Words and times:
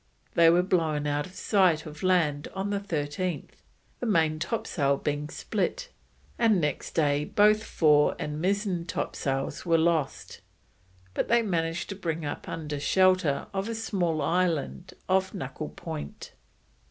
They 0.33 0.49
were 0.49 0.63
blown 0.63 1.05
out 1.05 1.27
of 1.27 1.35
sight 1.35 1.85
of 1.85 2.01
land 2.01 2.47
on 2.55 2.71
the 2.71 2.79
13th, 2.79 3.51
the 3.99 4.07
main 4.07 4.39
topsail 4.39 4.97
being 4.97 5.29
split, 5.29 5.89
and 6.39 6.59
next 6.59 6.95
day 6.95 7.23
both 7.23 7.63
fore 7.63 8.15
and 8.17 8.41
mizzen 8.41 8.87
topsails 8.87 9.63
were 9.63 9.77
lost, 9.77 10.41
but 11.13 11.27
they 11.27 11.43
managed 11.43 11.87
to 11.89 11.95
bring 11.95 12.25
up 12.25 12.49
under 12.49 12.79
shelter 12.79 13.45
of 13.53 13.69
a 13.69 13.75
small 13.75 14.23
island 14.23 14.95
off 15.07 15.35
Knuckle 15.35 15.69
Point. 15.69 16.31